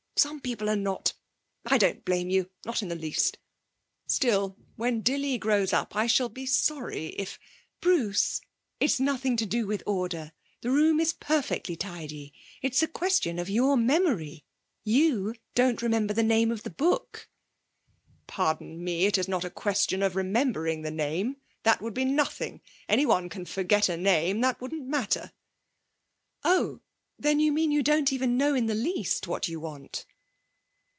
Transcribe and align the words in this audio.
Some 0.17 0.39
people 0.39 0.69
are 0.69 0.75
not. 0.75 1.13
I 1.65 1.79
don't 1.79 2.05
blame 2.05 2.29
you; 2.29 2.51
not 2.63 2.83
in 2.83 2.89
the 2.89 2.95
least. 2.95 3.39
Still, 4.05 4.55
when 4.75 5.01
Dilly 5.01 5.39
grows 5.39 5.73
up 5.73 5.95
I 5.95 6.05
shall 6.05 6.29
be 6.29 6.45
sorry 6.45 7.07
if' 7.17 7.39
'Bruce, 7.81 8.39
it's 8.79 8.99
nothing 8.99 9.35
to 9.37 9.47
do 9.47 9.65
with 9.65 9.81
order. 9.87 10.33
The 10.61 10.69
room 10.69 10.99
is 10.99 11.11
perfectly 11.13 11.75
tidy. 11.75 12.33
It's 12.61 12.83
a 12.83 12.87
question 12.87 13.39
of 13.39 13.49
your 13.49 13.75
memory. 13.75 14.45
You 14.83 15.33
don't 15.55 15.81
remember 15.81 16.13
the 16.13 16.21
name 16.21 16.51
of 16.51 16.61
the 16.61 16.69
book.' 16.69 17.27
'Pardon 18.27 18.83
me, 18.83 19.05
it's 19.07 19.27
not 19.27 19.43
a 19.43 19.49
question 19.49 20.03
of 20.03 20.15
remembering 20.15 20.83
the 20.83 20.91
name; 20.91 21.37
that 21.63 21.81
would 21.81 21.95
be 21.95 22.05
nothing. 22.05 22.61
Anyone 22.87 23.27
can 23.27 23.45
forget 23.45 23.89
a 23.89 23.97
name. 23.97 24.41
That 24.41 24.61
wouldn't 24.61 24.85
matter.' 24.85 25.31
'Oh, 26.43 26.79
then, 27.17 27.39
you 27.39 27.51
mean 27.51 27.71
you 27.71 27.81
don't 27.83 28.13
even 28.13 28.37
know 28.37 28.53
in 28.53 28.65
the 28.67 28.75
least 28.75 29.27
what 29.27 29.47
you 29.47 29.59
want?' 29.59 30.05